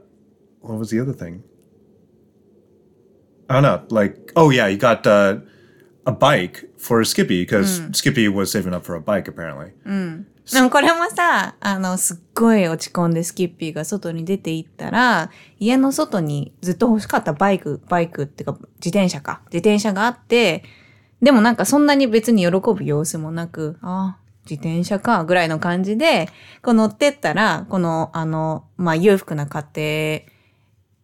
[0.60, 1.42] what was the other thing?
[3.50, 3.82] I don't know.
[3.90, 5.40] Like, oh yeah, he got uh,
[6.06, 9.72] a bike for Skippy because Skippy was saving up for a bike apparently.
[10.52, 19.42] でもこれもさ、あの、すっごい落ち込んでスキッピーが外に出て行ったら、家の外にずっと欲しかったバイク、バイクっていうか自転車か。
[19.46, 20.64] 自転車があって、
[21.20, 24.16] でもなんかそんなに別に喜ぶ様子もなく、あ
[24.48, 26.28] 自転車か、ぐらいの感じで、
[26.62, 30.22] こう乗ってったら、この、あの、まあ、裕福な家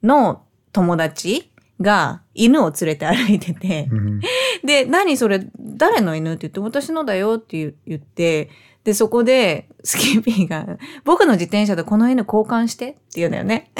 [0.02, 3.88] 庭の友達が犬を連れて歩いてて、
[4.64, 8.50] で、何それ、誰の犬って言って、私のだよって言言って、
[8.86, 13.72] で、そこで、スキッピーが、僕の自転車とこの犬交換してって言うんだよね。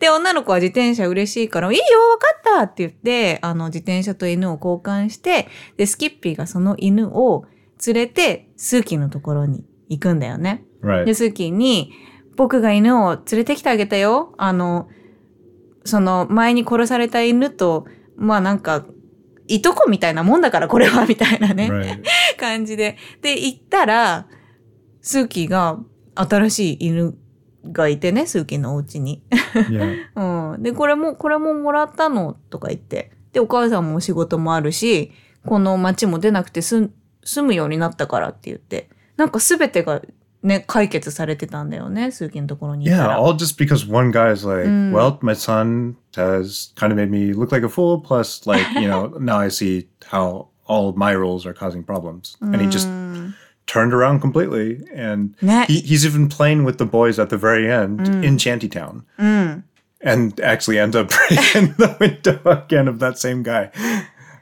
[0.00, 7.44] で、女の子は自転車嬉しいから、いいよ、わかったって言って、あの、自転車と犬を交換して、で、スキッピーがその犬を
[7.86, 10.64] 連れて、スーキーのところに行くんだよね。
[11.04, 11.92] で、スーキーに、
[12.34, 14.32] 僕が犬を連れてきてあげたよ。
[14.38, 14.88] あの、
[15.84, 18.84] その前に殺された犬と、まあなんか、
[19.48, 22.02] いとこみたいなもんだからこれは、みたいなね.
[22.38, 22.96] 感じで。
[23.22, 24.26] で、行ったら、
[25.00, 25.78] スーキーが
[26.14, 27.14] 新しい犬
[27.64, 29.22] がいてね、スーキーのお家に。
[29.54, 29.96] Yeah.
[30.54, 30.62] うん。
[30.62, 32.36] で、これも、これももらったの？
[32.50, 33.12] とか言って。
[33.32, 35.12] で、お母さんも仕事もあるし、
[35.46, 36.90] この町も出なくてす
[37.24, 38.90] 住むようになったからって言って。
[39.16, 40.00] なんかすべてが
[40.43, 43.19] ね、解決されてたんだよね、スーキーのところに行った Yeah, ら。
[43.19, 47.51] all just because one guy's like, well, my son has kind of made me look
[47.51, 47.99] like a fool.
[47.99, 52.37] Plus, like, you know, now I see how all of my rules are causing problems.
[52.41, 52.87] And he just
[53.65, 54.85] turned around completely.
[54.93, 59.03] And Ne- he, he's even playing with the boys at the very end in Shantytown.
[60.01, 63.71] And actually ends up breaking the window again of that same guy.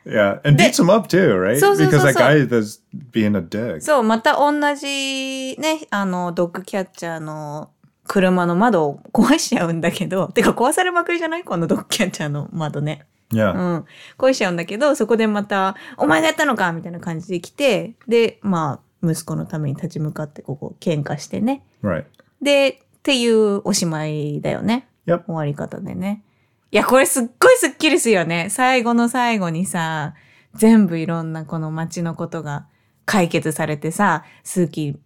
[0.08, 0.40] Yeah.
[0.42, 1.58] And beats him up too, right?
[1.58, 2.20] So, so, because so, that so.
[2.20, 2.80] guy is
[3.12, 3.80] being a dick.
[3.82, 7.70] そう、また同じね、あの、ドッグキャッチャーの
[8.06, 11.44] 車の窓を壊しちゃうんだけど、 てか壊されまくりじゃない？
[11.44, 13.04] このドッグキャッチャーの窓ね。
[13.30, 13.52] yeah.
[13.54, 13.84] うん。
[14.16, 21.62] 壊しちゃうんだけど、そこでまた、お前がやったのかみたいな感じで来て、で、まあ、息子のために立ち向かって、ここ、喧嘩してね。
[21.82, 22.04] Right.
[22.40, 24.88] で、っていうおしまいだよね。
[25.06, 25.24] Yep.
[25.26, 26.22] 終わり方でね。
[26.70, 28.48] いや、これすっごいスッキリするよね。
[28.50, 30.14] 最後の最後にさ、
[30.54, 32.66] 全部いろんなこの街のことが
[33.06, 34.98] 解決されてさ、スーキー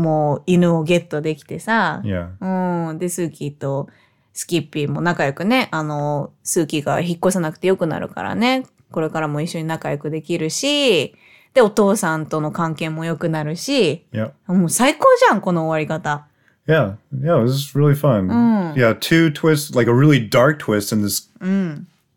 [0.00, 2.00] も犬をゲットできてさ.
[2.40, 2.98] うん。
[2.98, 3.88] で、スーキーと
[4.32, 11.14] スキッピーも仲良くね、あの、スーキーが引っ越さなくてよくなるからね、これからも一緒に仲良くできるし、
[11.52, 14.06] で、お父さんとの関係も良くなるし.
[14.46, 16.26] もう最高じゃん、この終わり方。
[16.67, 18.29] Yeah, yeah, it was really fun.
[18.75, 21.27] Yeah, two twists, like a really dark twist in this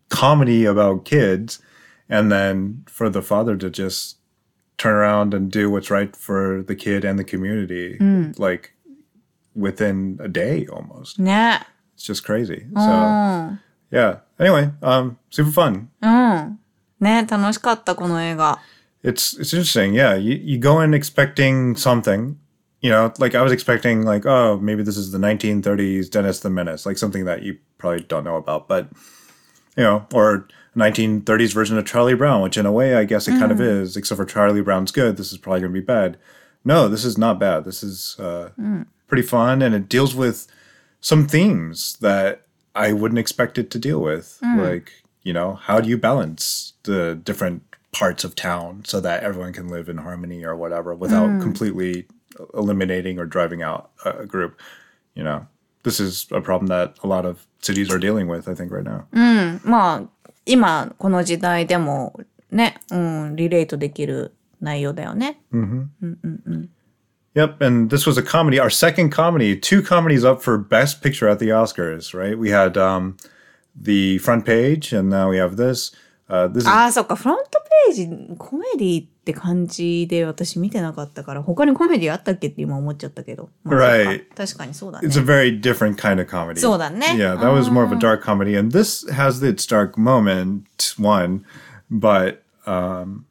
[0.09, 1.59] comedy about kids,
[2.07, 4.17] and then for the father to just
[4.77, 7.97] turn around and do what's right for the kid and the community,
[8.37, 8.73] like
[9.55, 11.19] within a day almost.
[11.19, 11.65] ね。
[11.95, 12.67] It's just crazy.
[12.75, 13.57] So
[13.91, 14.19] yeah.
[14.37, 15.87] Anyway, um, super fun.
[16.01, 16.59] うん。
[16.99, 18.59] ね、楽しかった、この映画。
[19.05, 19.93] it's it's interesting.
[19.93, 22.37] Yeah, you, you go in expecting something.
[22.80, 26.50] You know, like I was expecting, like, oh, maybe this is the 1930s Dennis the
[26.50, 28.88] Menace, like something that you probably don't know about, but
[29.76, 33.38] you know, or 1930s version of Charlie Brown, which in a way I guess it
[33.38, 33.66] kind of mm.
[33.82, 35.16] is, except for Charlie Brown's good.
[35.16, 36.18] This is probably going to be bad.
[36.64, 37.64] No, this is not bad.
[37.64, 38.86] This is uh, mm.
[39.08, 40.46] pretty fun, and it deals with
[41.00, 42.42] some themes that
[42.74, 44.38] I wouldn't expect it to deal with.
[44.42, 44.70] Mm.
[44.70, 47.62] Like, you know, how do you balance the different
[47.92, 52.06] parts of town so that everyone can live in harmony or whatever without completely
[52.53, 54.59] eliminating or driving out a a group?
[55.15, 55.47] You know,
[55.83, 58.83] this is a problem that a lot of cities are dealing with, I think, right
[58.83, 59.07] now.
[59.63, 60.03] まあ、
[60.45, 62.19] 今、この時代でも、
[62.51, 65.39] ね、うん、リレートできる内容だよね。
[67.35, 71.27] Yep, and this was a comedy, our second comedy, two comedies up for Best Picture
[71.27, 72.37] at the Oscars, right?
[72.37, 73.17] We had um,
[73.75, 75.91] the front page, and now we have this.
[76.29, 83.48] Uh, this is ああ、そっか、フロントページ、コメディって 感じで私見てなかったから、他にコメディあったっけって今思っちゃったけど。
[83.64, 84.24] まあ Right.
[84.34, 85.18] 確かにそうだね it's。
[85.18, 86.60] a very different kind of comedy.
[86.60, 87.06] そうだね。
[87.16, 90.64] Yeah, that was more of a dark comedy, and this has its dark moment
[90.98, 91.44] one,
[91.90, 93.24] but um,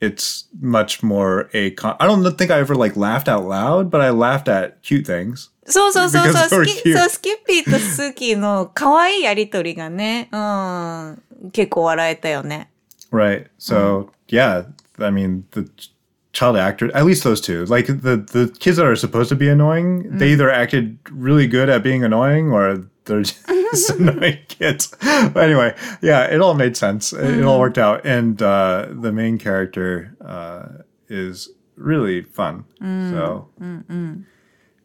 [0.00, 1.70] it's much more a.
[1.72, 5.06] Com- I don't think I ever like laughed out loud, but I laughed at cute
[5.06, 5.50] things.
[5.64, 12.68] そうそうそうそうスキ.そう、スキッピーとスキーの可愛いやりとりがね、うん、結構笑えたよね。
[13.12, 13.46] Right.
[13.60, 14.66] So yeah,
[15.01, 15.91] I mean the ch-
[16.33, 19.49] child actor, at least those two, like the the kids that are supposed to be
[19.49, 24.93] annoying, they either acted really good at being annoying or they're just annoying kids.
[25.33, 27.13] But anyway, yeah, it all made sense.
[27.13, 32.65] It, it all worked out, and uh, the main character uh, is really fun.
[32.81, 33.49] So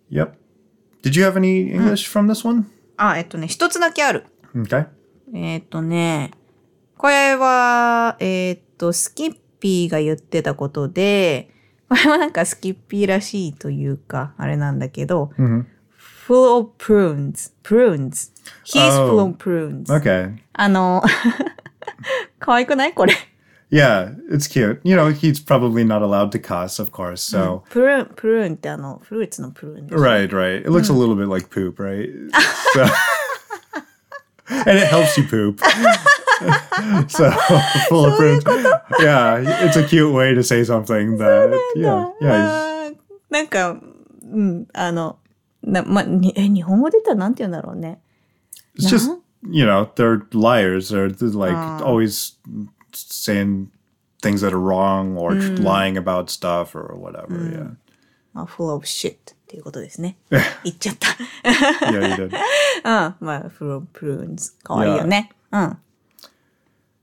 [0.09, 0.37] Yep.
[1.03, 2.67] Did you have any English from this one?
[2.97, 4.25] あ、えっとね、一つだけある。
[4.55, 4.87] Okay.
[5.35, 6.31] えっとね、
[6.97, 11.50] これは、えっと、スキッ ピーが言ってたことで、
[11.90, 15.32] これはなんかスキッピーらしいというか、あれなんだけど、
[16.28, 18.32] full of prunes, prunes.
[18.66, 19.86] He's full of prunes.
[19.86, 20.38] Okay.
[20.54, 21.02] あの、
[22.40, 23.14] 可愛くないこれ。
[23.70, 24.80] Yeah, it's cute.
[24.84, 27.22] You know, he's probably not allowed to cuss, of course.
[27.22, 30.62] So, プルーン、プルーンってあの、フルーツのプルーン right, right.
[30.62, 32.10] It looks a little bit like poop, right?
[32.74, 32.86] so,
[34.66, 35.62] and it helps you poop.
[37.09, 37.31] so,
[37.89, 38.45] full of prunes.
[39.01, 42.33] Yeah, it's a cute way to say something that, yeah, yeah.
[42.33, 42.97] あー
[43.31, 45.19] なんか、うん、あの、
[45.63, 48.01] な、ま、にえ、日本語で言ったらなんて言うんだろうね。
[48.79, 49.11] It's just,
[49.51, 50.91] you know, they're liars.
[50.91, 52.37] They're, they're like always
[52.93, 53.69] saying
[54.21, 57.37] things that are wrong or lying about stuff or whatever.
[57.51, 57.77] Yeah.
[58.35, 60.17] まあ、full of shit っていうことですね。
[60.65, 61.09] 言っちゃった。
[61.89, 62.31] Yeah, you did.
[62.31, 63.15] うん。
[63.21, 64.55] まあ、full of prunes。
[64.63, 65.31] かわいいよね。
[65.53, 65.79] うん。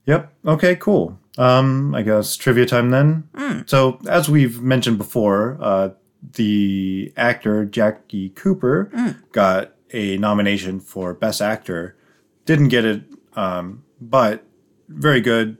[0.06, 0.32] Yep.
[0.46, 1.18] Okay, cool.
[1.38, 3.64] Um, I guess trivia time then.
[3.66, 5.90] So, as we've mentioned before, uh,
[6.34, 8.90] the actor Jackie Cooper
[9.32, 11.96] got a nomination for Best Actor.
[12.46, 13.02] Didn't get it,
[13.34, 14.44] um, but
[14.88, 15.56] very good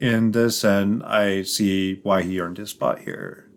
[0.00, 3.48] in this, and I see why he earned his spot here.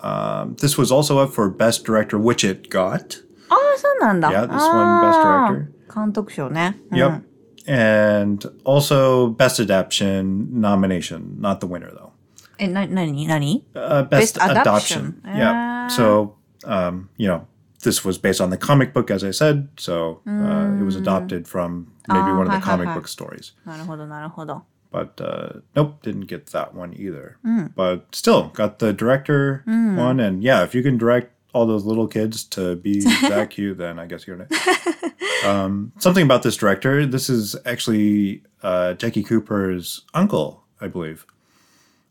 [0.00, 3.22] Um, this was also up for Best Director, which it got.
[3.50, 4.30] ああ、そうなんだ。
[4.30, 5.72] Yeah, this one, Best あ Director.
[5.88, 6.78] ー監督賞ね。
[6.90, 7.22] うん Yep.
[7.66, 12.12] And also Best Adaptation nomination, not the winner though.
[12.58, 15.20] え、な、なになに Uh, best, Best Adaption.
[15.22, 15.22] adoption.
[15.24, 15.86] Yeah.
[15.88, 17.42] So, um, you know,
[17.84, 19.68] this was based on the comic book, as I said.
[19.78, 22.94] So uh, it was adopted from maybe Oh, one of the hi, hi, comic hi.
[22.94, 23.52] book stories.
[23.64, 24.62] なるほど、なるほど。
[24.90, 27.36] But uh, nope, didn't get that one either.
[27.76, 30.18] But still, got the director one.
[30.18, 33.99] And yeah, if you can direct all those little kids to be that cute, then
[33.99, 34.51] I guess you're right.
[35.45, 37.05] Um, something about this director.
[37.05, 41.25] This is actually uh, Jackie Cooper's uncle, I believe.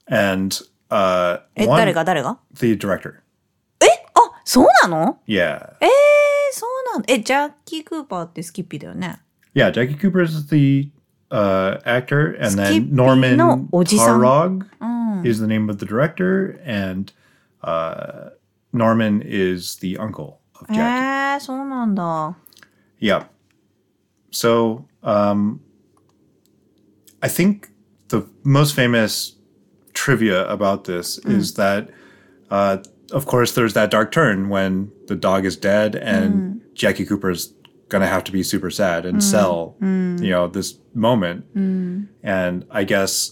[0.07, 3.22] And uh, eh, one, the director.
[3.81, 3.87] Eh?
[3.87, 5.76] Ah, えあそうなの Yeah.
[5.81, 5.88] Eh,
[9.70, 10.90] Jackie Cooper is the
[11.31, 15.26] uh, actor, and then Norman Taurog mm.
[15.26, 17.12] is the name of the director, and
[17.62, 18.31] uh,
[18.73, 21.38] Norman is the uncle of え Jackie.
[21.38, 22.38] ー、そうなんだ。
[22.99, 23.25] Yeah.
[24.32, 25.60] So um,
[27.21, 27.69] I think
[28.10, 29.36] the most famous
[29.93, 31.89] trivia about this is that,
[32.51, 32.77] uh,
[33.12, 37.53] of course, there's that dark turn when the dog is dead and Jackie Cooper's
[37.89, 41.45] gonna have to be super sad and sell, you know, this moment.
[42.23, 43.32] And I guess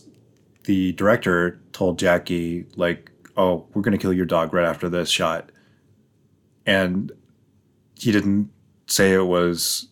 [0.64, 3.09] the director told Jackie, like,
[3.40, 5.52] "Oh, we're gonna kill your dog right after this shot,"
[6.66, 7.12] and
[7.96, 8.50] he didn't
[8.88, 9.88] say it was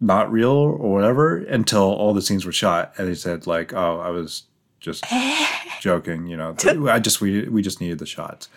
[0.00, 4.00] not real or whatever until all the scenes were shot and he said like oh
[4.00, 4.44] i was
[4.80, 5.04] just
[5.80, 6.54] joking you know
[6.88, 8.48] i just we we just needed the shots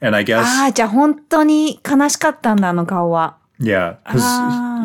[0.00, 3.36] and i guess ああ、じゃあ本当に悲しかったんだ、あの顔は。
[3.60, 4.24] yeah because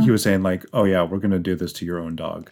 [0.04, 2.52] he was saying like oh yeah we're gonna do this to your own dog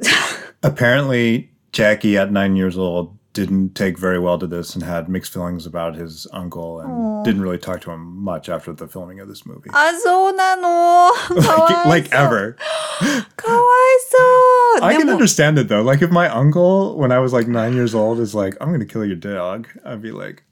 [0.61, 5.33] apparently jackie at nine years old didn't take very well to this and had mixed
[5.33, 9.27] feelings about his uncle and didn't really talk to him much after the filming of
[9.27, 11.11] this movie あ、そうなの。
[11.41, 12.55] かわい like, そう like ever
[13.35, 13.63] かわい
[14.77, 14.83] そう。
[14.83, 15.83] I で can も、 understand it though.
[15.83, 18.85] Like if my uncle, when I was like nine years old, is like, "I'm gonna
[18.85, 20.43] kill your dog," I'd be like,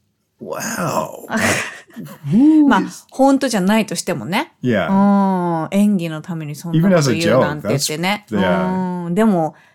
[0.41, 1.27] "Wow,
[2.67, 4.53] まあ、本当じゃないとしてもね。
[4.63, 8.25] yeah." うん、演技のためにそんな Even こ as と a 言うなんて言ってね。
[8.29, 9.55] joke, that's- うん、でも、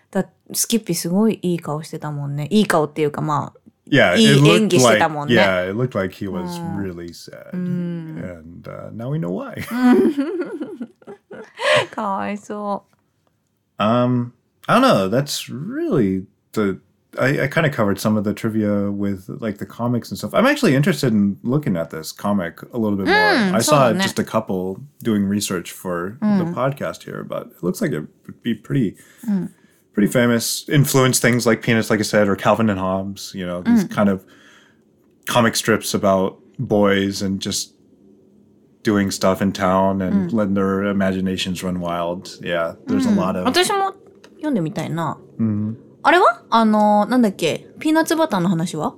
[0.53, 2.47] スキッピーすごいいい顔してたもんね。
[2.49, 5.35] いい顔っていうかまあ、 Yeah, 이 it looked演技して like たもんね。
[5.35, 9.55] yeah, it looked like he was really sad, and uh, now we know why.
[11.91, 12.83] かわいそ
[13.79, 14.33] um,
[14.67, 15.09] I don't know.
[15.09, 16.79] That's really the.
[17.17, 20.33] I, I kind of covered some of the trivia with like the comics and stuff.
[20.33, 23.15] I'm actually interested in looking at this comic a little bit more.
[23.15, 24.03] I saw そうだね。
[24.03, 28.43] just a couple doing research for the podcast here, but it looks like it would
[28.43, 28.97] be pretty
[29.93, 30.67] pretty famous.
[30.69, 33.33] Influenced things like Peanuts, like I said, or Calvin and Hobbes.
[33.35, 34.25] You know, these kind of
[35.25, 37.73] comic strips about boys and just
[38.83, 42.37] doing stuff in town and letting their imaginations run wild.
[42.41, 43.39] Yeah, there's a lot う。
[43.41, 43.93] of 私も
[44.35, 45.17] 読んでみたいな。
[46.03, 48.95] あれはあの、なんだっけピーナッツバターの話は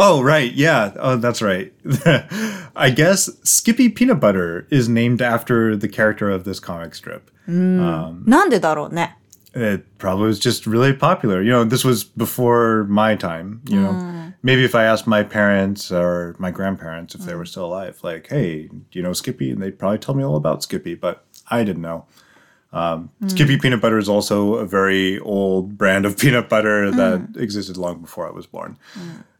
[0.00, 0.54] Oh, right.
[0.54, 0.92] Yeah.
[1.00, 1.72] Oh, that's right.
[2.76, 7.22] I guess Skippy Peanut Butter is named after the character of this comic strip.
[7.48, 9.18] なんでだろうね。
[9.55, 11.41] It probably was just really popular.
[11.41, 13.61] You know, this was before my time.
[13.69, 14.33] You know, mm.
[14.41, 17.37] maybe if I asked my parents or my grandparents if they mm.
[17.37, 20.35] were still alive, like, "Hey, do you know Skippy?" and they'd probably tell me all
[20.35, 22.05] about Skippy, but I didn't know.
[22.71, 23.29] Um, mm.
[23.29, 28.01] Skippy peanut butter is also a very old brand of peanut butter that existed long
[28.01, 28.77] before I was born.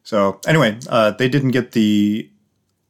[0.03, 2.29] So anyway, uh, they didn't get the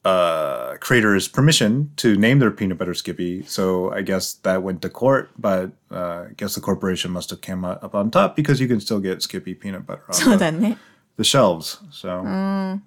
[0.05, 3.43] uh, creators permission to name their peanut butter Skippy.
[3.47, 7.41] So I guess that went to court, but uh, I guess the corporation must have
[7.41, 10.79] come up on top because you can still get Skippy peanut butter そう on だね。
[11.16, 11.79] the, the shelves.
[11.91, 12.22] So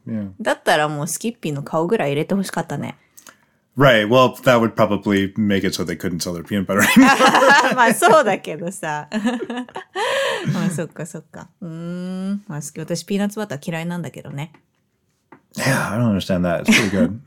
[0.08, 2.98] yeah, だったらもうスキッピーの顔ぐらい入れてほしかったね。
[3.78, 4.08] right.
[4.08, 7.76] Well, that would probably make it so they couldn't sell their peanut butter anymore.
[7.76, 9.10] まあそうだけどさ。
[10.54, 11.50] まあそっかそっか。
[11.62, 12.44] うーん。
[12.48, 12.80] まあ好き。
[12.80, 14.52] 私ピーナッツバター嫌いなんだけどね。
[15.58, 16.68] yeah, I don't understand that.
[16.68, 17.22] It's pretty good.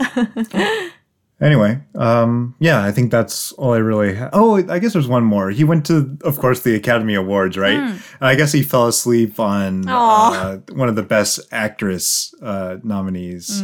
[1.41, 4.15] Anyway, um, yeah, I think that's all I really.
[4.15, 5.51] Ha- oh, I guess there's one more.
[5.51, 7.77] He went to, of course, the Academy Awards, right?
[7.77, 13.63] And I guess he fell asleep on uh, one of the Best Actress uh, nominees'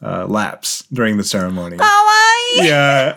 [0.00, 1.76] uh, laps during the ceremony.
[1.76, 1.90] かわ
[2.62, 3.14] いい yeah,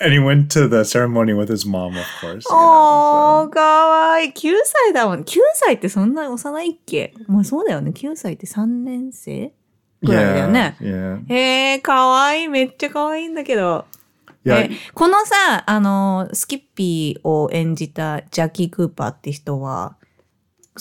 [0.00, 2.44] and he went to the ceremony with his mom, of course.
[2.44, 4.32] you know, おー、かわいい。
[4.32, 5.20] 9歳だもん。
[5.22, 7.92] 9歳ってそんな幼いっけまあそうだよね。
[7.92, 9.52] 9歳って3年生 so-
[10.03, 10.75] ぐらいだよね。
[10.81, 12.47] yeah, へえ、かわいい。
[12.47, 13.85] めっちゃかわいいんだけど。
[14.45, 14.55] yeah.
[14.55, 19.95] えこのさ、あの、スキッピーを演じたジャッキー・クーパーって人は、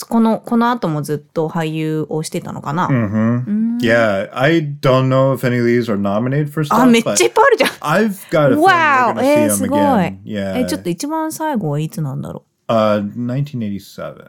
[0.09, 6.87] この、この後もずっと俳優をしてたのかな、hmm Yeah, I don't know if any of these are nominated for あ、stuff.
[6.87, 7.71] めっちゃいっぱいあるじゃん。
[7.71, 9.15] I've got a feeling we're Wow!
[9.15, 9.81] gonna えー、see すごい。
[9.81, 10.19] again.
[10.25, 10.57] Yeah.
[10.63, 14.27] え、ちょっと一番最後はいつなんだろ Uh, 1987.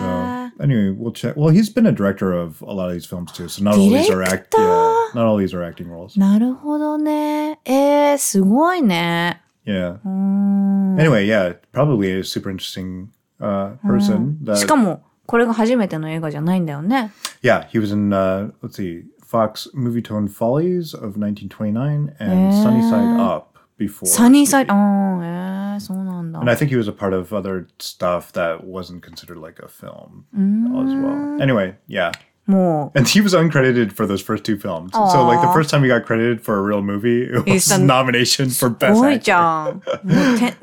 [0.00, 1.36] So anyway, we'll check.
[1.36, 3.90] Well, he's been a director of a lot of these films too, so not all
[3.90, 4.54] these are act.
[4.56, 6.18] Yeah, not all these are acting roles.
[6.18, 7.60] なるほどね。
[7.66, 9.42] えー、すごいね。
[9.66, 9.96] Yeah.
[9.96, 10.98] Eh, mm.
[10.98, 14.38] Anyway, yeah, probably a super interesting uh, person.
[14.40, 14.46] Mm.
[14.46, 14.56] That...
[14.56, 17.12] しかもこれが初めての映画じゃないんだよね。
[17.42, 23.22] Yeah, he was in uh, let's see, Fox Movietone Follies of 1929 and Sunny Side eh.
[23.22, 24.06] Up before.
[24.06, 24.66] Sunnyside.
[24.70, 29.38] Oh, yeah, And I think he was a part of other stuff that wasn't considered
[29.38, 30.86] like a film mm.
[30.86, 31.42] as well.
[31.42, 32.12] Anyway, yeah.
[32.46, 32.92] More.
[32.94, 34.92] And he was uncredited for those first two films.
[34.92, 35.12] Aww.
[35.12, 37.78] So like the first time he got credited for a real movie, it was a
[37.78, 39.80] nomination for best actor.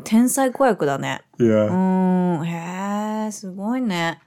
[0.03, 1.22] 天才子役だね。
[1.39, 1.72] Yeah.
[2.45, 4.20] へえ、すごいね。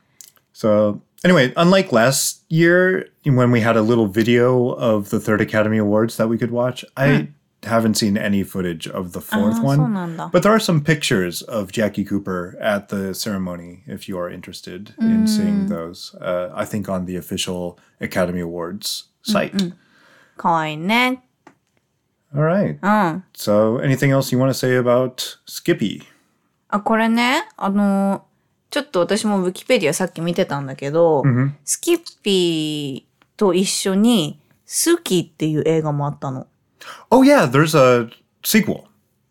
[0.52, 5.78] So anyway, unlike last year when we had a little video of the third Academy
[5.78, 7.28] Awards that we could watch, I
[7.63, 9.93] haven't seen any footage of the fourth あー、そう one.
[9.93, 10.29] なんだ。
[10.33, 14.93] But there are some pictures of Jackie Cooper at the ceremony if you are interested
[15.01, 16.15] in seeing those.
[16.21, 19.73] Uh, I think on the official Academy Awards site.
[20.37, 21.21] かわいいね。
[22.33, 22.77] All right.
[22.81, 23.23] うん。
[23.33, 26.03] So, anything else you want to say about Skippy?
[26.69, 28.25] あ、これね、あの、
[28.69, 31.23] ちょっと私もウィキペディアさっき見てたんだけど、
[31.65, 36.45] スキッピーと一緒に、スキっていう映画もあったの。
[37.10, 38.08] Oh, yeah, there's a
[38.44, 38.84] sequel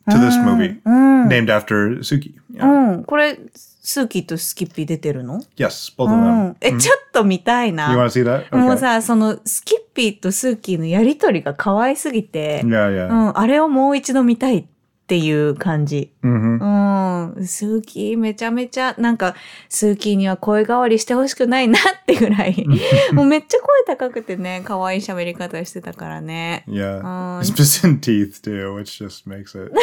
[0.10, 0.82] to this movie
[1.28, 2.34] named after Suki.
[2.56, 3.04] うん。
[3.06, 6.50] これ、スキとスキッピー出てるの Yes, both of う them.
[6.52, 6.58] ん。
[6.62, 7.92] え、ちょっと見たいな。
[7.92, 8.56] You want to see that?
[8.56, 8.78] もう Okay.
[8.78, 13.14] さ、その、スキッピーとスーキーのやりとりが可愛すぎて、Yeah, う yeah.
[13.14, 14.73] ん、あれをもう一度見たいって
[15.18, 16.12] いう感じ。
[16.24, 19.36] hmm うん、スーキーめちゃめちゃ、なんか、
[19.70, 22.66] スーキーには声変わりしてほしくないなってぐらい、
[23.12, 26.64] もうめっちゃ声高くてね、可愛い喋り方してたからね。
[26.68, 27.02] Yeah.
[27.02, 29.74] Um, It's missing teeth, too, which just makes it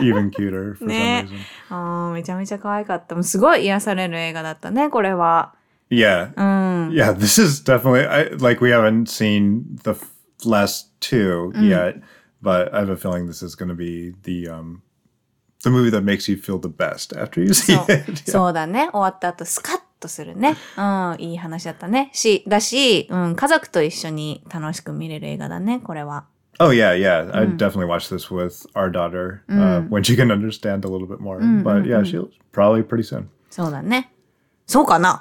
[0.00, 1.26] even cuter for some
[1.70, 2.08] reason.
[2.08, 3.14] うん、めちゃめちゃ可愛かった。
[3.14, 5.54] もうすごい癒される映画だったね、これは。
[5.90, 6.32] Yeah.
[6.36, 6.90] うん。
[6.92, 9.94] Yeah, this is definitely I, like we haven't seen the
[10.44, 12.00] last two yet,
[12.42, 14.82] but I have a feeling this is going to be the um
[15.62, 18.30] the movie that makes you feel the best after you see it.
[18.30, 18.88] そうだね。
[18.92, 20.56] 終わった後スカッとするね。
[20.76, 22.10] うん、いい話だったね。
[22.12, 26.24] し、だし、うん、家族と一緒に楽しく見れる映画だね、これは。
[26.58, 27.30] Oh yeah, yeah.
[27.32, 31.18] I'd definitely watch this with our daughter uh, when she can understand a little bit
[31.18, 31.40] more.
[31.62, 33.28] but yeah, she'll probably pretty soon.
[33.50, 34.12] そうだね。
[34.66, 35.20] そうかな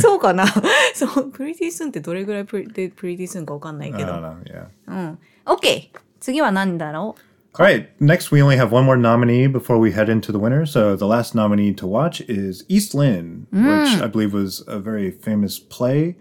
[0.00, 0.46] そうかな
[0.94, 4.28] そう、プリティスンってどれぐらいプリでプリティスンかわかんない I け don't ど。
[4.28, 4.42] know.
[4.44, 4.66] Yeah.
[4.86, 5.18] うん。
[5.49, 5.91] OK!
[6.19, 7.15] 次は何だろ
[7.57, 7.87] All right.
[8.01, 10.65] Next, we only have one more nominee before we head into the winner.
[10.65, 15.09] So the last nominee to watch is East Lynne, which I believe was a very
[15.09, 16.17] famous play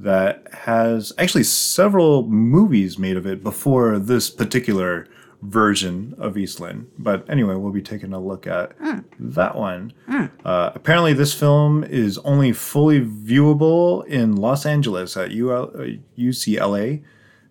[0.00, 5.06] that has actually several movies made of it before this particular
[5.42, 6.88] version of East Lynne.
[6.98, 8.72] But anyway, we'll be taking a look at
[9.20, 9.92] that one.
[10.44, 15.86] Uh, apparently, this film is only fully viewable in Los Angeles at UL, uh,
[16.18, 17.04] UCLA.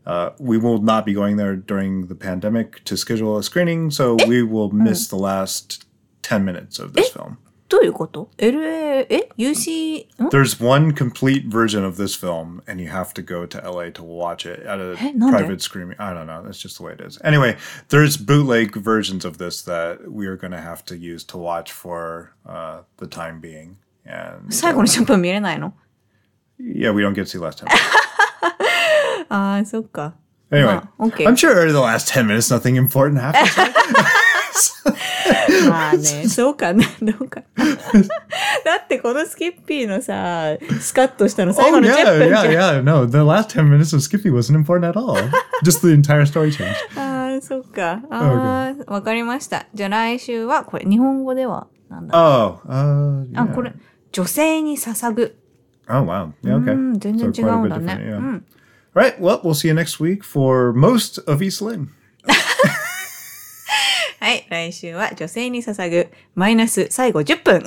[0.06, 4.18] Uh, we will not be going there during the pandemic to schedule a screening, so
[4.28, 5.86] we will miss the last
[6.24, 7.38] 10 minutes of this film.
[7.70, 13.46] どういうこと ?LA、え ?UC、ん There's one complete version of this film, and you have to go
[13.46, 15.96] to LA to watch it at a えなんで private screening.
[15.98, 16.44] I don't know.
[16.44, 17.18] That's just the way it is.
[17.24, 17.56] Anyway,
[17.88, 21.72] there's bootleg versions of this that we are going to have to use to watch
[21.72, 23.78] for uh, the time being.
[24.06, 25.74] And 最後の10分見れないの
[26.60, 27.70] yeah, we don't get to see last time.
[29.29, 30.15] ああ、そっか。
[30.51, 33.57] Anyway, まあ OK I'm sure the last 10 minutes, nothing important happens.
[33.57, 33.73] right?
[35.69, 37.65] まあね、そうかな、どうかな。
[38.65, 42.47] だってこのスキッピーのさ、スカッとしたの最 oh, 後の10 yeah, 分じゃん。
[42.47, 42.83] yeah, yeah.
[42.83, 45.17] No, the last 10 minutes of Skippy wasn't important at all.
[45.65, 46.75] Just the entire story changed.
[46.97, 48.03] ああ、そっか。
[48.11, 49.67] ああ、わかりました。
[49.75, 53.55] じゃあ来週は、これ、日本語では、なんだ Oh, uh, あ、yeah.
[53.55, 53.73] これ、
[54.13, 55.37] 女性に捧ぐ。
[55.89, 56.33] Oh, wow.
[56.43, 56.73] Yeah, okay.
[56.73, 57.95] うん、全然 So 違 quite a うん bit だね。
[57.95, 58.19] yeah.
[58.19, 58.45] ん。
[58.97, 59.21] right.
[59.21, 61.89] Well, we'll see you next week for most of East Lynne.
[64.19, 64.47] はい。
[64.49, 67.63] 来週は女性に捧ぐマイナス最後10分。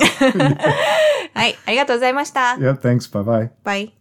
[1.32, 1.56] はい。
[1.64, 2.56] ありがとうございました。
[2.58, 3.10] Yeah, thanks.
[3.10, 3.50] Bye bye.
[3.64, 3.92] Bye.